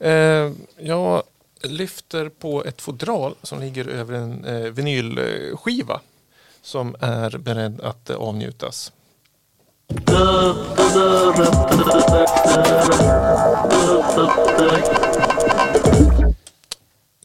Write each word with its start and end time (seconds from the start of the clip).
Eh, 0.00 0.52
jag 0.78 1.22
lyfter 1.62 2.28
på 2.28 2.64
ett 2.64 2.82
fodral 2.82 3.34
som 3.42 3.60
ligger 3.60 3.88
över 3.88 4.14
en 4.14 4.44
eh, 4.44 4.70
vinylskiva 4.70 6.00
som 6.62 6.96
är 7.00 7.38
beredd 7.38 7.80
att 7.80 8.10
eh, 8.10 8.16
avnjutas. 8.16 8.92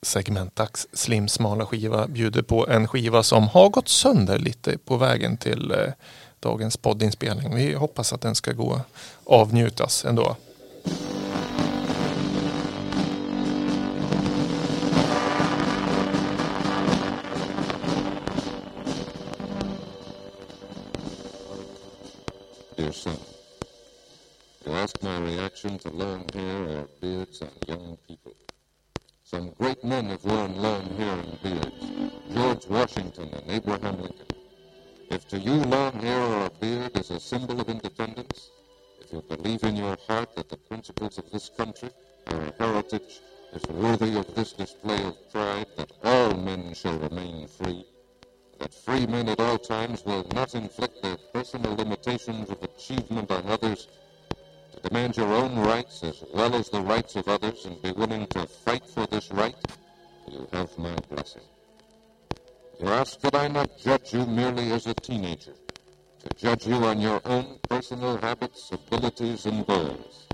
Segmentax 0.02 0.88
Slim 0.94 1.28
smala 1.28 1.66
skiva 1.66 2.08
bjuder 2.08 2.42
på 2.42 2.68
en 2.68 2.88
skiva 2.88 3.24
som 3.24 3.48
har 3.48 3.70
gått 3.70 3.88
sönder 3.88 4.40
lite 4.40 4.78
på 4.78 4.98
vägen 4.98 5.38
till 5.38 5.72
eh, 5.72 5.78
dagens 6.40 6.78
poddinspelning. 6.78 7.56
Vi 7.56 7.74
hoppas 7.74 8.14
att 8.14 8.22
den 8.22 8.36
ska 8.36 8.52
gå 8.52 8.82
avnjutas 9.26 10.06
ändå. 10.06 10.36
Some 29.36 29.52
great 29.60 29.84
men 29.84 30.06
have 30.06 30.24
worn 30.24 30.56
long 30.56 30.86
hair 30.96 31.20
and 31.20 31.44
beards. 31.44 31.92
George 32.34 32.68
Washington 32.68 33.28
and 33.34 33.52
Abraham 33.52 34.02
Lincoln. 34.02 34.28
If 35.10 35.28
to 35.28 35.38
you 35.38 35.56
long 35.56 35.92
hair 36.00 36.22
or 36.22 36.46
a 36.46 36.50
beard 36.50 36.98
is 36.98 37.12
a 37.12 37.20
symbol 37.20 37.60
of 37.60 37.68
independence, 37.68 38.52
if 39.02 39.12
you 39.12 39.22
believe 39.28 39.66
in 39.66 39.76
your 39.76 39.98
heart 40.08 40.34
that 40.38 40.48
the 40.48 40.56
principles 40.56 41.18
of 41.18 41.30
this 41.32 41.50
country, 41.50 41.90
our 42.28 42.54
heritage, 42.58 43.20
is 43.52 43.68
worthy 43.68 44.18
of 44.18 44.34
this 44.36 44.54
display 44.54 45.04
of 45.04 45.30
pride, 45.34 45.68
that 45.76 45.92
all 46.06 46.34
men 46.38 46.74
shall 46.74 46.98
remain 46.98 47.46
free, 47.46 47.86
that 48.60 48.74
free 48.74 49.06
men 49.06 49.28
at 49.28 49.42
all 49.42 49.58
times 49.58 50.06
will 50.06 50.26
not 50.34 50.56
inflict 50.56 51.04
their 51.04 51.18
personal 51.34 51.76
limitations 51.76 52.50
of 52.50 52.64
achievement 52.64 53.30
on 53.30 53.46
others, 53.48 53.90
demand 54.84 55.18
your 55.18 55.32
own 55.34 55.58
rights 55.60 56.04
as 56.04 56.24
well 56.34 56.56
as 56.56 56.70
the 56.70 56.82
rights 56.82 57.16
of 57.16 57.28
others 57.28 57.66
and 57.66 57.82
be 57.82 57.92
willing 57.92 58.28
to 58.28 58.46
fight 58.48 58.86
for 58.88 59.06
this 59.08 59.32
right, 59.32 59.56
you 60.32 60.48
have 60.54 60.78
my 60.78 60.96
blessing. 61.10 61.44
You 62.80 62.88
ask 62.90 63.20
that 63.22 63.36
I 63.36 63.48
not 63.48 63.78
judge 63.78 64.14
you 64.14 64.26
merely 64.26 64.72
as 64.72 64.88
a 64.88 64.94
teenager, 64.94 65.54
to 66.24 66.30
judge 66.36 66.68
you 66.68 66.76
on 66.76 67.00
your 67.00 67.22
own 67.26 67.60
personal 67.70 68.18
habits, 68.18 68.72
abilities, 68.72 69.46
and 69.46 69.66
goals. 69.66 70.28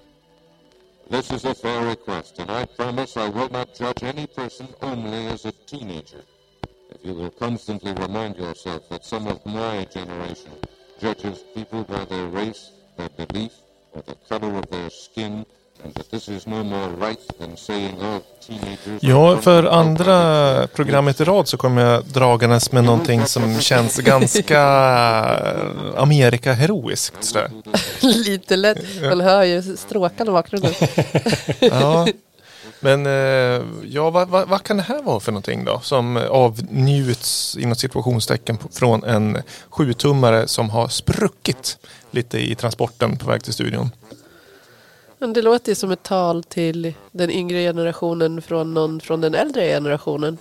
This 1.09 1.31
is 1.31 1.45
a 1.45 1.53
fair 1.53 1.86
request, 1.86 2.39
and 2.39 2.50
I 2.50 2.66
promise 2.66 3.17
I 3.17 3.28
will 3.30 3.50
not 3.50 3.76
judge 3.76 4.03
any 4.03 4.28
person 4.28 4.67
only 4.81 5.28
as 5.28 5.45
a 5.45 5.52
teenager. 5.52 6.23
If 6.89 7.05
you 7.05 7.14
will 7.14 7.31
constantly 7.31 7.94
remind 7.94 8.38
yourself 8.38 8.88
that 8.89 9.05
some 9.05 9.28
of 9.28 9.45
my 9.45 9.86
generation 9.86 10.52
judges 11.00 11.44
people 11.53 11.83
by 11.83 12.05
their 12.05 12.28
race, 12.28 12.72
their 12.98 13.09
belief, 13.09 13.52
or 13.95 14.02
the 14.02 14.14
color 14.30 14.59
of 14.59 14.66
their 14.70 14.89
skin, 14.89 15.45
and 15.84 15.94
that 15.95 16.11
this 16.11 16.30
is 16.30 16.47
no 16.47 16.64
more 16.64 16.89
right 17.08 17.20
than 17.39 17.58
saying 17.58 17.95
all 18.02 18.20
teenagers... 18.48 19.03
Ja, 19.03 19.38
för 19.38 19.64
andra 19.64 20.67
programmet 20.67 21.22
i 21.22 21.23
rad 21.23 21.48
så 21.48 21.58
kommer 21.58 21.81
jag 21.81 22.06
dragandes 22.06 22.72
med 22.72 22.83
någonting 22.83 23.25
som 23.25 23.59
känns 23.61 23.98
ganska 23.98 24.61
Amerika-heroiskt. 25.98 27.23
sådär. 27.23 27.52
Lite 28.02 28.56
lätt. 28.56 28.78
Man 29.09 29.22
hör 29.22 29.44
ju 29.44 29.78
stråkarna 29.78 30.31
i 30.31 30.33
bakgrunden. 30.33 30.73
Ja. 31.59 32.08
Men 32.83 33.05
eh, 33.05 33.65
ja, 33.83 34.09
vad, 34.09 34.27
vad, 34.27 34.47
vad 34.47 34.63
kan 34.63 34.77
det 34.77 34.83
här 34.83 35.01
vara 35.01 35.19
för 35.19 35.31
någonting 35.31 35.65
då? 35.65 35.79
Som 35.83 36.17
avnjuts 36.17 37.57
inom 37.57 37.75
situationstecken 37.75 38.57
från 38.71 39.03
en 39.03 39.37
sjutummare 39.69 40.47
som 40.47 40.69
har 40.69 40.87
spruckit 40.87 41.77
lite 42.11 42.39
i 42.39 42.55
transporten 42.55 43.17
på 43.17 43.30
väg 43.30 43.43
till 43.43 43.53
studion. 43.53 43.89
Men 45.17 45.33
det 45.33 45.41
låter 45.41 45.71
ju 45.71 45.75
som 45.75 45.91
ett 45.91 46.03
tal 46.03 46.43
till 46.43 46.93
den 47.11 47.31
yngre 47.31 47.58
generationen 47.61 48.41
från 48.41 48.73
någon 48.73 49.02
från 49.02 49.21
den 49.21 49.36
äldre 49.36 49.67
generationen. 49.67 50.37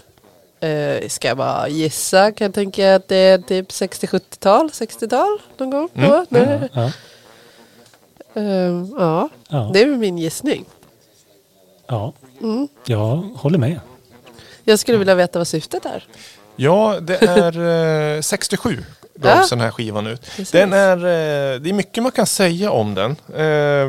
Eh, 0.61 1.09
ska 1.09 1.29
jag 1.29 1.37
bara 1.37 1.69
gissa 1.69 2.33
kan 2.33 2.45
jag 2.45 2.55
tänka 2.55 2.95
att 2.95 3.09
det 3.09 3.17
är 3.17 3.39
typ 3.39 3.69
60-70-tal, 3.69 4.69
60-tal 4.69 5.39
någon 5.59 5.71
gång. 5.71 5.89
då? 5.95 6.25
Nej. 6.29 6.69
Ja, 6.73 6.91
Eh, 8.35 8.85
ja, 8.99 9.29
ja, 9.49 9.71
det 9.73 9.83
är 9.83 9.87
väl 9.87 9.99
min 9.99 10.19
gissning. 10.19 10.65
Ja. 11.91 12.13
jag 12.85 13.17
håller 13.17 13.59
med. 13.59 13.81
Jag 14.65 14.79
skulle 14.79 14.99
vilja 14.99 15.15
veta 15.15 15.39
vad 15.39 15.49
syftet 15.49 15.87
är. 15.87 16.05
Ja, 16.57 16.99
det 17.01 17.23
är 17.23 18.17
eh, 18.17 18.21
67 18.21 18.85
Ja. 19.23 19.35
gavs 19.37 19.51
den 19.51 19.61
här 19.61 19.71
skivan 19.71 20.07
ut. 20.07 20.23
Precis. 20.23 20.51
Den 20.51 20.73
är, 20.73 20.97
eh, 20.97 21.61
det 21.61 21.71
är 21.71 21.73
mycket 21.73 22.03
man 22.03 22.13
kan 22.13 22.27
säga 22.27 22.71
om 22.71 22.95
den. 22.95 23.17
Eh, 23.35 23.89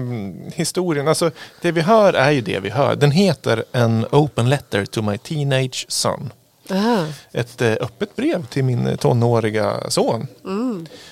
historien, 0.55 1.07
alltså 1.07 1.31
det 1.61 1.71
vi 1.71 1.81
hör 1.81 2.13
är 2.13 2.31
ju 2.31 2.41
det 2.41 2.59
vi 2.59 2.69
hör. 2.69 2.95
Den 2.95 3.11
heter 3.11 3.63
En 3.71 4.05
Open 4.11 4.49
Letter 4.49 4.85
to 4.85 5.01
My 5.01 5.17
Teenage 5.17 5.85
Son. 5.89 6.29
Aha. 6.71 7.05
Ett 7.31 7.61
eh, 7.61 7.71
öppet 7.71 8.15
brev 8.15 8.45
till 8.45 8.63
min 8.63 8.87
eh, 8.87 8.95
tonåriga 8.95 9.73
son. 9.89 10.27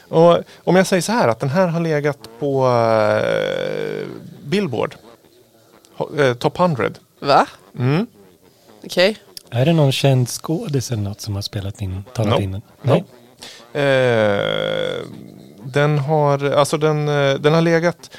Och 0.08 0.38
om 0.64 0.76
jag 0.76 0.88
säger 0.88 1.02
så 1.02 1.12
här 1.12 1.28
att 1.28 1.40
den 1.40 1.50
här 1.50 1.68
har 1.68 1.80
legat 1.80 2.18
på 2.40 2.68
eh, 2.68 4.08
Billboard. 4.44 4.96
Eh, 6.20 6.34
top 6.34 6.60
100. 6.60 6.90
Va? 7.20 7.46
Mm. 7.80 8.08
Okej. 8.86 9.18
Är 9.52 9.66
det 9.66 9.74
någon 9.74 9.92
känd 9.92 10.30
skådis 10.30 10.92
eller 10.92 11.04
något 11.04 11.22
som 11.22 11.36
har 11.36 11.42
spelat 11.42 11.82
in, 11.82 12.04
talat 12.14 12.40
No. 12.40 12.44
in 12.44 12.52
den? 12.52 12.62
No. 12.82 13.04
Eh, 13.80 15.02
den 15.64 15.98
har, 16.00 16.46
alltså 16.52 16.78
den, 16.78 17.08
eh, 17.10 17.34
den 17.36 17.54
har 17.54 17.62
legat, 17.62 18.10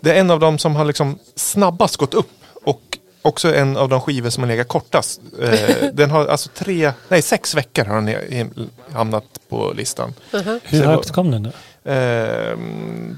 det 0.00 0.10
är 0.12 0.20
en 0.20 0.30
av 0.30 0.40
dem 0.40 0.58
som 0.58 0.76
har 0.76 0.84
liksom 0.84 1.18
snabbast 1.34 1.96
gått 1.96 2.14
upp 2.14 2.30
och 2.64 2.98
också 3.22 3.54
en 3.54 3.76
av 3.76 3.88
de 3.88 4.00
skivor 4.00 4.30
som 4.30 4.42
har 4.42 4.48
legat 4.48 4.68
kortast. 4.68 5.20
Eh, 5.42 5.86
den 5.92 6.10
har 6.10 6.26
alltså 6.26 6.48
tre, 6.54 6.92
nej 7.08 7.22
sex 7.22 7.54
veckor 7.54 7.84
har 7.84 8.00
den 8.00 8.70
hamnat 8.92 9.24
på 9.48 9.72
listan. 9.76 10.14
Aha. 10.34 10.58
Hur 10.64 10.82
Så- 10.82 10.88
högt 10.88 11.10
kom 11.10 11.30
den 11.30 11.42
då? 11.42 11.50
Eh, 11.90 12.56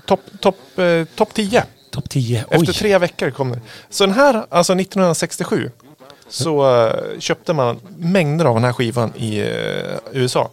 Topp 0.07 0.21
top, 0.41 0.79
eh, 0.79 1.05
top 1.17 1.35
10. 1.35 1.65
Topp 1.99 2.11
10? 2.11 2.45
Efter 2.51 2.73
tre 2.73 2.99
veckor 2.99 3.31
kom 3.31 3.51
den. 3.51 3.61
Så 3.91 4.07
den 4.07 4.15
här, 4.15 4.47
alltså 4.49 4.73
1967, 4.73 5.71
så 6.29 6.77
eh, 6.87 7.19
köpte 7.19 7.53
man 7.53 7.81
mängder 7.97 8.45
av 8.45 8.55
den 8.55 8.65
här 8.65 8.73
skivan 8.73 9.13
i 9.17 9.39
eh, 9.39 9.47
USA. 10.13 10.51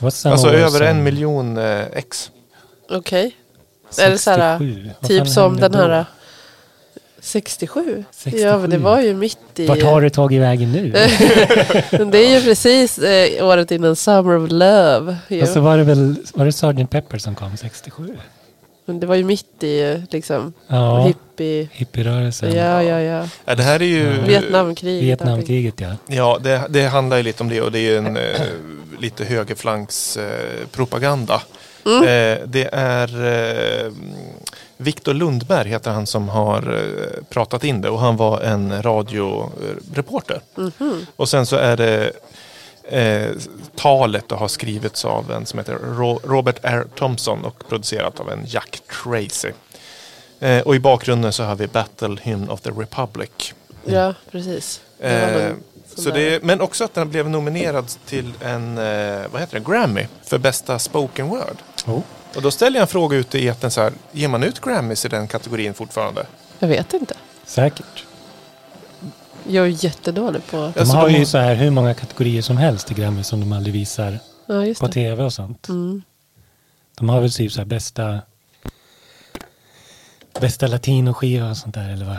Alltså 0.00 0.48
över 0.48 0.80
en 0.80 1.02
miljon 1.02 1.56
eh, 1.58 1.86
ex. 1.92 2.30
Okej. 2.90 3.36
Är 3.98 4.10
det 4.10 4.18
så 4.18 4.30
här, 4.30 4.58
67. 4.58 4.90
Vad 5.00 5.08
Typ 5.08 5.28
som 5.28 5.56
den 5.56 5.74
här... 5.74 5.88
då? 5.88 5.94
äh, 5.94 6.04
67? 7.20 8.04
67. 8.10 8.46
Ja, 8.46 8.58
men 8.58 8.70
det 8.70 8.78
var 8.78 9.00
ju 9.00 9.14
mitt 9.14 9.38
i... 9.56 9.66
Vart 9.66 9.82
har 9.82 10.02
det 10.02 10.10
tagit 10.10 10.40
vägen 10.40 10.72
nu? 10.72 10.92
Men 11.92 12.10
det 12.10 12.18
är 12.18 12.38
ju 12.38 12.42
precis 12.42 12.98
eh, 12.98 13.46
året 13.46 13.70
innan 13.70 13.96
Summer 13.96 14.36
of 14.36 14.50
Love. 14.50 15.16
ju. 15.28 15.42
Och 15.42 15.48
så 15.48 15.60
var 15.60 15.78
det 15.78 15.84
väl, 15.84 16.14
var 16.34 16.44
det 16.44 16.52
Sgt. 16.52 16.90
Pepper 16.90 17.18
som 17.18 17.34
kom 17.34 17.56
67? 17.56 18.16
Men 18.88 19.00
det 19.00 19.06
var 19.06 19.14
ju 19.14 19.24
mitt 19.24 19.62
i 19.62 20.02
liksom 20.10 20.52
Ja, 20.66 21.06
hippie... 21.06 21.68
hippierörelsen. 21.72 22.52
Ja, 22.52 22.82
ja, 22.82 23.00
ja. 23.00 23.28
Ja, 23.44 23.54
det 23.54 23.62
här 23.62 23.82
är 23.82 23.86
ju... 23.86 24.20
Vietnamkriget. 24.20 25.04
Vietnamkriget 25.04 25.80
ja. 25.80 25.88
Ja, 26.06 26.38
det, 26.42 26.62
det 26.68 26.86
handlar 26.86 27.16
ju 27.16 27.22
lite 27.22 27.42
om 27.42 27.48
det 27.48 27.60
och 27.60 27.72
det 27.72 27.78
är 27.78 27.90
ju 27.90 27.96
en 27.96 28.16
eh, 28.16 28.22
lite 28.98 29.24
högerflankspropaganda. 29.24 30.64
Eh, 30.64 30.68
propaganda. 30.70 31.34
Eh, 31.84 32.38
det 32.46 32.68
är 32.72 33.26
eh, 33.86 33.92
Viktor 34.76 35.14
Lundberg 35.14 35.68
heter 35.68 35.90
han 35.90 36.06
som 36.06 36.28
har 36.28 36.58
eh, 36.58 37.24
pratat 37.30 37.64
in 37.64 37.80
det 37.80 37.90
och 37.90 37.98
han 38.00 38.16
var 38.16 38.40
en 38.40 38.82
radioreporter. 38.82 40.40
Och 41.16 41.28
sen 41.28 41.46
så 41.46 41.56
är 41.56 41.76
det 41.76 42.12
eh, 42.88 43.30
talet 43.76 44.32
och 44.32 44.38
har 44.38 44.48
skrivits 44.48 45.04
av 45.04 45.30
en 45.30 45.46
som 45.46 45.58
heter 45.58 45.74
Ro- 45.74 46.20
Robert 46.24 46.56
R. 46.62 46.84
Thompson 46.94 47.44
och 47.44 47.68
producerat 47.68 48.20
av 48.20 48.30
en 48.30 48.40
Jack 48.46 48.80
Tracy. 49.02 49.52
Eh, 50.40 50.60
och 50.60 50.74
i 50.76 50.78
bakgrunden 50.80 51.32
så 51.32 51.42
har 51.42 51.54
vi 51.56 51.66
Battle 51.66 52.16
Hymn 52.22 52.50
of 52.50 52.60
the 52.60 52.70
Republic. 52.70 53.54
Ja, 53.84 54.14
precis. 54.30 54.80
Eh, 55.00 55.52
så 55.94 56.10
det, 56.10 56.42
men 56.42 56.60
också 56.60 56.84
att 56.84 56.94
den 56.94 57.10
blev 57.10 57.30
nominerad 57.30 57.86
till 58.06 58.32
en 58.40 58.78
eh, 58.78 59.22
vad 59.32 59.40
heter 59.40 59.58
det, 59.60 59.64
Grammy 59.72 60.06
för 60.24 60.38
bästa 60.38 60.78
spoken 60.78 61.28
word. 61.28 61.56
Oh. 61.86 62.00
Och 62.36 62.42
då 62.42 62.50
ställer 62.50 62.76
jag 62.76 62.82
en 62.82 62.88
fråga 62.88 63.16
ute 63.16 63.38
i 63.38 63.48
etern 63.48 63.70
så 63.70 63.80
här, 63.80 63.92
ger 64.12 64.28
man 64.28 64.42
ut 64.42 64.60
Grammys 64.60 65.04
i 65.04 65.08
den 65.08 65.28
kategorin 65.28 65.74
fortfarande? 65.74 66.26
Jag 66.58 66.68
vet 66.68 66.94
inte. 66.94 67.14
Säkert. 67.44 68.04
Jag 69.48 69.64
är 69.66 69.84
jättedålig 69.84 70.46
på... 70.46 70.56
De 70.56 70.80
Alltså, 70.80 70.96
har 70.96 71.08
de 71.08 71.14
ju 71.14 71.26
så 71.26 71.38
här 71.38 71.54
hur 71.54 71.70
många 71.70 71.94
kategorier 71.94 72.42
som 72.42 72.56
helst 72.56 72.90
i 72.90 72.94
Grammy 72.94 73.22
som 73.22 73.40
de 73.40 73.52
aldrig 73.52 73.72
visar 73.74 74.18
Ja, 74.46 74.66
just 74.66 74.80
på 74.80 74.86
det. 74.86 74.92
tv 74.92 75.24
och 75.24 75.32
sånt. 75.32 75.68
Mm. 75.68 76.02
De 76.98 77.08
har 77.08 77.20
väl 77.20 77.32
typ 77.32 77.52
så 77.52 77.60
här 77.60 77.66
bästa 77.66 78.20
bästa 80.40 80.66
latinoskiva 80.66 81.50
och 81.50 81.56
sånt 81.56 81.74
där 81.74 81.88
eller 81.92 82.06
vad? 82.06 82.16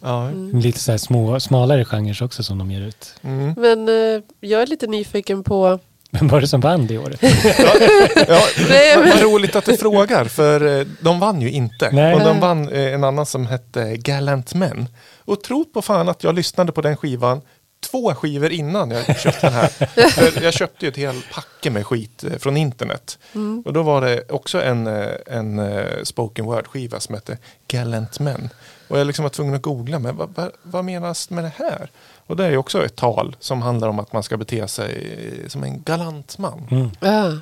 Ja. 0.00 0.30
Lite 0.58 0.78
så 0.80 0.90
här 0.90 0.98
små, 0.98 1.40
smalare 1.40 1.84
genrer 1.84 2.22
också 2.22 2.42
som 2.42 2.58
de 2.58 2.70
ger 2.70 2.80
ut. 2.80 3.14
Mm. 3.22 3.54
Men 3.58 3.88
eh, 3.88 4.22
jag 4.40 4.62
är 4.62 4.66
lite 4.66 4.86
nyfiken 4.86 5.44
på... 5.44 5.78
Vem 6.14 6.28
var 6.28 6.40
det 6.40 6.48
som 6.48 6.60
vann 6.60 6.86
det 6.86 6.98
året? 6.98 7.18
Ja, 7.22 7.28
Nej, 8.68 8.96
men- 8.98 9.08
vad 9.10 9.20
roligt 9.22 9.56
att 9.56 9.64
du 9.64 9.76
frågar, 9.76 10.24
för 10.24 10.78
eh, 10.80 10.86
de 11.00 11.20
vann 11.20 11.40
ju 11.42 11.50
inte. 11.50 11.90
Nej. 11.92 12.14
Och 12.14 12.20
de 12.20 12.40
vann 12.40 12.68
eh, 12.68 12.94
en 12.94 13.04
annan 13.04 13.26
som 13.26 13.46
hette 13.46 13.96
Gallant 13.96 14.54
Men. 14.54 14.88
Och 15.24 15.42
tro 15.42 15.64
på 15.64 15.82
fan 15.82 16.08
att 16.08 16.24
jag 16.24 16.34
lyssnade 16.34 16.72
på 16.72 16.80
den 16.80 16.96
skivan 16.96 17.40
två 17.82 18.14
skivor 18.14 18.50
innan 18.52 18.90
jag 18.90 19.20
köpte 19.20 19.46
den 19.46 19.52
här. 19.52 19.68
För 20.30 20.42
jag 20.42 20.54
köpte 20.54 20.84
ju 20.84 20.88
ett 20.90 20.96
helt 20.96 21.30
packe 21.32 21.70
med 21.70 21.86
skit 21.86 22.24
eh, 22.24 22.38
från 22.38 22.56
internet. 22.56 23.18
Och 23.64 23.72
då 23.72 23.82
var 23.82 24.00
det 24.00 24.30
också 24.30 24.62
en, 24.62 24.86
eh, 24.86 25.08
en 25.26 25.58
eh, 25.58 26.02
spoken 26.02 26.44
word-skiva 26.44 27.00
som 27.00 27.14
hette 27.14 27.38
Gallant 27.68 28.20
Men. 28.20 28.48
Och 28.88 28.98
jag 28.98 29.06
liksom 29.06 29.22
var 29.22 29.30
tvungen 29.30 29.54
att 29.54 29.62
googla, 29.62 29.98
men 29.98 30.16
vad, 30.16 30.34
vad, 30.34 30.50
vad 30.62 30.84
menas 30.84 31.30
med 31.30 31.44
det 31.44 31.52
här? 31.56 31.90
Och 32.26 32.36
det 32.36 32.44
är 32.44 32.50
ju 32.50 32.56
också 32.56 32.84
ett 32.84 32.96
tal 32.96 33.36
som 33.40 33.62
handlar 33.62 33.88
om 33.88 33.98
att 33.98 34.12
man 34.12 34.22
ska 34.22 34.36
bete 34.36 34.68
sig 34.68 35.18
som 35.48 35.64
en 35.64 35.82
galant 35.82 36.38
man. 36.38 36.68
Mm. 36.70 36.90
Ah, 37.00 37.32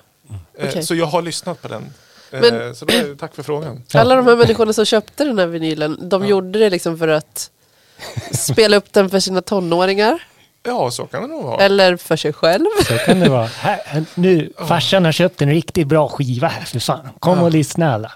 Okej. 0.69 0.83
Så 0.83 0.95
jag 0.95 1.07
har 1.07 1.23
lyssnat 1.23 1.63
på 1.63 1.69
den. 1.69 1.93
Men- 2.31 2.75
Så 2.75 2.85
då, 2.85 2.93
tack 3.19 3.35
för 3.35 3.43
frågan. 3.43 3.83
Alla 3.95 4.15
de 4.17 4.27
här 4.27 4.37
människorna 4.37 4.73
som 4.73 4.85
köpte 4.85 5.25
den 5.25 5.39
här 5.39 5.47
vinylen, 5.47 6.09
de 6.09 6.27
gjorde 6.27 6.59
det 6.59 6.71
liksom 6.71 6.99
för 6.99 7.09
att 7.09 7.51
spela 8.33 8.77
upp 8.77 8.93
den 8.93 9.11
för 9.11 9.21
sina 9.21 9.43
tonåringar. 9.43 10.27
Ja, 10.63 10.91
så 10.91 11.07
kan 11.07 11.23
det 11.23 11.29
nog 11.29 11.45
vara. 11.45 11.63
Eller 11.63 11.97
för 11.97 12.17
sig 12.17 12.33
själv. 12.33 12.65
Så 12.89 12.99
kan 12.99 13.21
det 13.21 13.29
vara. 13.29 13.47
Här, 13.47 14.05
nu, 14.15 14.53
farsan 14.69 15.05
har 15.05 15.13
köpt 15.13 15.43
en 15.43 15.49
riktigt 15.51 15.87
bra 15.87 16.09
skiva 16.09 16.49
här 16.49 16.65
för 16.65 16.79
fan. 16.79 17.09
Kom 17.19 17.39
och 17.43 17.51
lyssna 17.51 17.95
alla. 17.95 18.13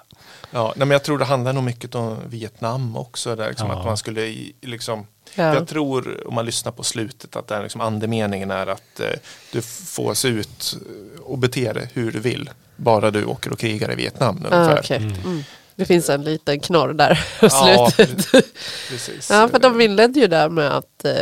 Ja, 0.50 0.66
nej, 0.76 0.86
men 0.86 0.90
jag 0.90 1.02
tror 1.02 1.18
det 1.18 1.24
handlar 1.24 1.52
nog 1.52 1.64
mycket 1.64 1.94
om 1.94 2.16
Vietnam 2.26 2.96
också. 2.96 3.36
Där, 3.36 3.48
liksom, 3.48 3.68
Ja. 3.70 3.78
att 3.78 3.84
man 3.84 3.96
skulle 3.96 4.34
liksom, 4.60 5.06
Ja. 5.34 5.54
Jag 5.54 5.68
tror, 5.68 6.26
om 6.28 6.34
man 6.34 6.46
lyssnar 6.46 6.72
på 6.72 6.82
slutet, 6.82 7.36
att 7.36 7.48
den 7.48 7.62
liksom, 7.62 7.80
andemeningen 7.80 8.50
är 8.50 8.66
att 8.66 9.00
eh, 9.00 9.06
du 9.52 9.62
får 9.62 10.14
se 10.14 10.28
ut 10.28 10.76
och 11.24 11.38
bete 11.38 11.72
dig 11.72 11.88
hur 11.92 12.12
du 12.12 12.20
vill. 12.20 12.50
Bara 12.76 13.10
du 13.10 13.24
åker 13.24 13.52
och 13.52 13.58
krigar 13.58 13.92
i 13.92 13.94
Vietnam 13.94 14.46
Ah, 14.50 14.56
ungefär. 14.56 14.78
okej. 14.80 14.96
mm. 14.96 15.44
Det 15.76 15.84
finns 15.84 16.08
en 16.10 16.24
liten 16.24 16.60
knorr 16.60 16.92
där 16.92 17.24
på 17.40 17.46
Ja, 17.46 17.90
slutet. 17.94 18.46
Precis. 18.88 19.30
Ja, 19.30 19.48
för 19.48 19.58
de 19.58 19.80
inledde 19.80 20.20
ju 20.20 20.26
där 20.26 20.48
med 20.48 20.70
att 20.76 21.04
eh, 21.04 21.12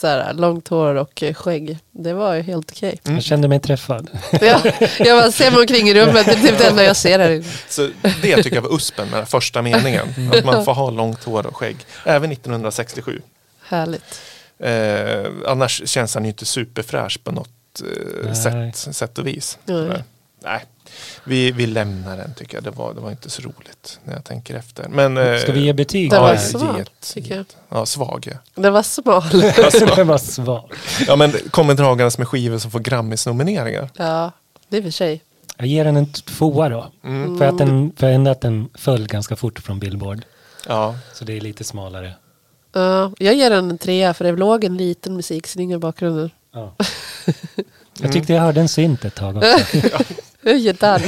så 0.00 0.06
här, 0.06 0.32
långt 0.34 0.68
hår 0.68 0.94
och 0.94 1.22
eh, 1.22 1.34
skägg. 1.34 1.78
Det 1.90 2.12
var 2.12 2.34
ju 2.34 2.42
helt 2.42 2.70
okej. 2.70 3.00
Mm. 3.04 3.16
Jag 3.16 3.24
kände 3.24 3.48
mig 3.48 3.60
träffad. 3.60 4.10
Ja, 4.40 4.60
jag 4.98 5.22
bara 5.22 5.32
ser 5.32 5.50
mig 5.50 5.60
omkring 5.60 5.88
i 5.88 5.94
rummet, 5.94 6.26
det 6.26 6.32
är 6.32 6.36
typ 6.48 6.58
det 6.58 6.66
enda 6.66 6.84
jag 6.84 6.96
ser 6.96 7.18
här 7.18 7.30
inne. 7.30 7.44
Så 7.68 7.90
det 8.22 8.42
tycker 8.42 8.54
jag 8.56 8.62
var 8.62 8.74
uspen 8.76 9.08
med 9.08 9.18
den 9.18 9.26
första 9.26 9.62
meningen. 9.62 10.08
Att 10.32 10.44
man 10.44 10.64
får 10.64 10.74
ha 10.74 10.90
långt 10.90 11.24
hår 11.24 11.46
och 11.46 11.56
skägg. 11.56 11.76
Även 12.04 12.32
1967. 12.32 13.20
Härligt. 13.62 14.20
Eh, 14.58 15.30
annars 15.46 15.88
känns 15.88 16.14
han 16.14 16.24
ju 16.24 16.28
inte 16.28 16.44
superfräsch 16.44 17.24
på 17.24 17.32
något 17.32 17.48
eh, 18.24 18.32
sätt, 18.32 18.94
sätt 18.96 19.18
och 19.18 19.26
vis. 19.26 19.58
Nej. 19.64 20.02
Nej, 20.44 20.64
vi, 21.24 21.50
vi 21.50 21.66
lämnar 21.66 22.16
den 22.16 22.34
tycker 22.34 22.56
jag. 22.56 22.64
Det 22.64 22.70
var, 22.70 22.94
det 22.94 23.00
var 23.00 23.10
inte 23.10 23.30
så 23.30 23.42
roligt 23.42 24.00
när 24.04 24.12
jag 24.14 24.24
tänker 24.24 24.54
efter. 24.54 24.88
Men, 24.88 25.16
eh, 25.16 25.38
Ska 25.38 25.52
vi 25.52 25.60
ge 25.60 25.72
betyg? 25.72 26.10
Det 26.10 26.16
ja, 26.16 26.22
var 26.22 26.36
svag, 26.36 26.80
ett- 26.80 27.12
tycker 27.14 27.36
jag. 27.36 27.46
Ja, 27.68 27.86
svag 27.86 28.26
ja. 28.30 28.36
Den 28.62 28.72
var 28.72 28.82
smal. 28.82 29.22
Den 29.96 30.06
var 30.06 30.18
svag. 30.18 30.72
ja. 31.06 31.16
men 31.16 31.32
kommer 31.50 31.74
dragandes 31.74 32.18
med 32.18 32.28
skivor 32.28 32.58
som 32.58 32.70
får 32.70 32.80
Grammis-nomineringar. 32.80 33.90
Ja, 33.96 34.32
det 34.68 34.76
är 34.76 34.82
för 34.82 34.90
sig. 34.90 35.22
Jag 35.56 35.66
ger 35.66 35.84
den 35.84 35.96
en 35.96 36.12
tvåa 36.12 36.68
då. 36.68 36.86
Mm. 37.04 37.38
För 37.38 37.44
att 37.44 37.58
den, 37.58 37.92
för 37.96 38.06
ändå 38.06 38.30
att 38.30 38.40
den 38.40 38.68
föll 38.74 39.06
ganska 39.06 39.36
fort 39.36 39.58
från 39.58 39.78
Billboard. 39.78 40.22
Ja, 40.68 40.94
Så 41.12 41.24
det 41.24 41.36
är 41.36 41.40
lite 41.40 41.64
smalare. 41.64 42.14
Ja, 42.72 43.12
jag 43.18 43.34
ger 43.34 43.50
den 43.50 43.70
en 43.70 43.78
trea 43.78 44.14
för 44.14 44.24
det 44.24 44.32
låg 44.32 44.64
en 44.64 44.76
liten 44.76 45.16
musiksning 45.16 45.72
i 45.72 45.78
bakgrunden. 45.78 46.30
Ja. 46.52 46.74
Jag 48.00 48.12
tyckte 48.12 48.32
jag 48.32 48.40
hörde 48.42 48.60
en 48.60 48.68
synt 48.68 49.04
ett 49.04 49.14
tag 49.14 49.36
också. 49.36 49.58
Gitarr. 50.44 51.00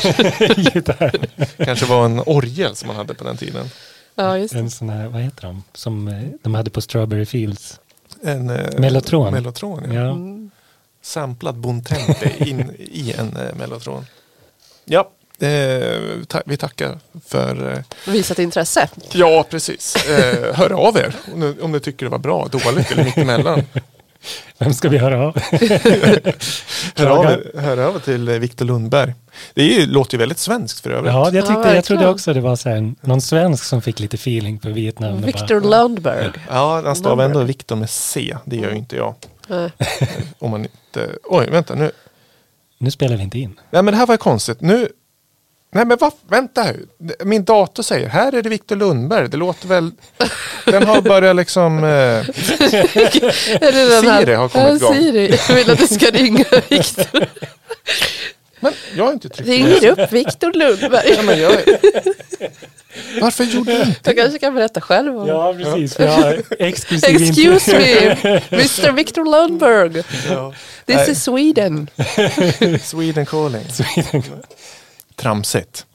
Gitarr. 0.74 1.26
kanske 1.64 1.86
var 1.86 2.04
en 2.04 2.20
orgel 2.26 2.76
som 2.76 2.86
man 2.86 2.96
hade 2.96 3.14
på 3.14 3.24
den 3.24 3.36
tiden. 3.36 3.70
Ja, 4.14 4.38
just 4.38 4.54
det. 4.54 4.60
En 4.60 4.70
sån 4.70 4.88
här, 4.88 5.06
vad 5.08 5.22
heter 5.22 5.42
de? 5.42 5.62
Som 5.74 6.08
eh, 6.08 6.14
de 6.42 6.54
hade 6.54 6.70
på 6.70 6.80
Strawberry 6.80 7.26
Fields. 7.26 7.80
En, 8.22 8.50
eh, 8.50 8.78
Mellotron. 8.78 9.32
Mellotron 9.32 9.92
ja. 9.92 10.00
Ja. 10.00 10.16
Samplad 11.02 11.54
bontempi 11.54 12.50
in 12.50 12.70
i 12.78 13.12
en 13.18 13.36
eh, 13.36 13.54
mellotron. 13.54 14.06
Ja, 14.84 15.10
eh, 15.46 16.24
ta- 16.28 16.42
vi 16.46 16.56
tackar 16.56 16.98
för 17.26 17.72
eh, 17.72 18.12
Visat 18.12 18.38
intresse. 18.38 18.88
Ja, 19.12 19.44
precis. 19.50 19.96
Eh, 20.08 20.54
hör 20.54 20.72
av 20.72 20.96
er 20.96 21.14
om 21.34 21.40
ni, 21.40 21.54
om 21.60 21.72
ni 21.72 21.80
tycker 21.80 22.06
det 22.06 22.10
var 22.10 22.18
bra, 22.18 22.48
dåligt 22.52 22.90
eller 22.90 23.04
mittemellan. 23.04 23.62
Vem 24.58 24.74
ska 24.74 24.88
vi 24.88 24.98
höra 24.98 25.26
av? 25.26 25.36
Hör 26.96 27.06
av, 27.06 27.42
hör 27.60 27.78
av 27.78 27.98
till 27.98 28.28
eh, 28.28 28.34
Viktor 28.34 28.64
Lundberg. 28.64 29.14
Det 29.54 29.62
är 29.62 29.80
ju, 29.80 29.86
låter 29.86 30.14
ju 30.14 30.18
väldigt 30.18 30.38
svenskt 30.38 30.80
för 30.80 30.90
övrigt. 30.90 31.12
Ja, 31.12 31.30
jag, 31.32 31.46
tyckte, 31.46 31.74
jag 31.74 31.84
trodde 31.84 32.08
också 32.08 32.32
det 32.32 32.40
var 32.40 32.56
så 32.56 32.68
här, 32.68 32.94
någon 33.00 33.20
svensk 33.20 33.64
som 33.64 33.82
fick 33.82 34.00
lite 34.00 34.14
feeling 34.14 34.60
för 34.60 34.70
Vietnam. 34.70 35.20
bara, 35.48 35.60
Lundberg. 35.60 36.30
Ja, 36.48 36.82
han 36.84 36.96
stavar 36.96 37.24
ändå 37.24 37.42
Viktor 37.42 37.76
med 37.76 37.90
C. 37.90 38.36
Det 38.44 38.56
gör 38.56 38.70
ju 38.70 38.76
inte 38.76 38.96
jag. 38.96 39.14
Om 40.38 40.50
man 40.50 40.60
inte... 40.60 41.12
Oj, 41.24 41.50
vänta 41.50 41.74
nu. 41.74 41.90
Nu 42.78 42.90
spelar 42.90 43.16
vi 43.16 43.22
inte 43.22 43.38
in. 43.38 43.60
Nej, 43.70 43.82
men 43.82 43.92
det 43.92 43.98
här 43.98 44.06
var 44.06 44.14
ju 44.14 44.18
konstigt. 44.18 44.60
Nu... 44.60 44.88
Nej, 45.70 45.84
men 45.84 45.98
va? 45.98 46.10
Vänta 46.28 46.62
här. 46.62 46.76
Min 47.24 47.44
dator 47.44 47.82
säger, 47.82 48.08
här 48.08 48.32
är 48.32 48.42
det 48.42 48.48
Viktor 48.48 48.76
Lundberg. 48.76 49.28
Det 49.28 49.36
låter 49.36 49.68
väl... 49.68 49.90
Den 50.64 50.86
har 50.86 51.00
börjat 51.00 51.36
liksom... 51.36 51.78
Eh... 51.78 52.24
Det? 53.60 54.00
Siri 54.00 54.34
har 54.34 54.48
kommit 54.48 54.68
ja, 54.68 54.76
igång. 54.76 54.94
Siri. 54.94 55.38
Jag 55.48 55.54
vill 55.54 55.70
att 55.70 55.78
du 55.78 55.86
ska 55.86 56.06
ringa 56.06 56.44
Victor. 56.68 57.26
Men 58.60 58.72
jag 58.96 59.04
har 59.04 59.12
inte 59.12 59.28
tryckt 59.28 59.48
Ringer 59.48 59.86
upp 59.86 60.12
Victor 60.12 60.52
Lundberg. 60.52 61.14
Ja, 61.16 61.22
men 61.22 61.40
jag... 61.40 61.52
Varför 63.20 63.44
gjorde 63.44 63.72
du 63.72 63.82
inte 63.82 64.00
Jag 64.04 64.16
kanske 64.16 64.38
kan 64.38 64.54
berätta 64.54 64.80
själv 64.80 65.18
om 65.18 65.28
Ja, 65.28 65.54
precis. 65.54 65.98
Har 65.98 66.42
exklusiv 66.58 67.52
Excuse 67.52 67.78
me, 67.78 68.40
Mr 68.50 68.92
Victor 68.92 69.24
Lundberg. 69.24 70.02
Ja. 70.30 70.52
This 70.86 70.96
Nej. 70.96 71.10
is 71.10 71.22
Sweden. 71.22 71.90
Sweden 72.82 73.26
calling. 73.26 73.64
Tramsigt. 75.16 75.86